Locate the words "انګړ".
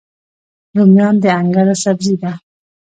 1.39-1.67